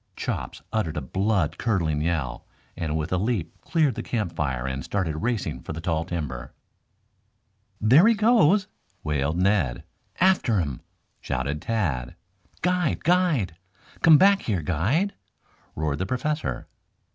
Chops 0.15 0.63
uttered 0.73 0.97
a 0.97 1.01
blood 1.01 1.59
curdling 1.59 2.01
yell 2.01 2.47
and 2.75 2.97
with 2.97 3.13
a 3.13 3.17
leap 3.19 3.61
cleared 3.61 3.93
the 3.93 4.01
campfire 4.01 4.65
and 4.65 4.83
started 4.83 5.19
racing 5.21 5.61
for 5.61 5.73
the 5.73 5.79
tall 5.79 6.05
timber. 6.05 6.53
[ILLUSTRATION: 7.69 7.75
"There 7.87 8.07
He 8.07 8.15
Goes!"] 8.15 8.29
"There 8.31 8.41
he 8.47 8.47
goes," 8.49 8.67
wailed 9.03 9.37
Ned. 9.37 9.83
"After 10.19 10.57
him!" 10.59 10.81
shouted 11.19 11.61
Tad. 11.61 12.15
"Guide! 12.63 13.03
Guide! 13.03 13.55
Come 14.01 14.17
back 14.17 14.41
here, 14.41 14.63
guide!" 14.63 15.13
roared 15.75 15.99
the 15.99 16.07
Professor. 16.07 16.67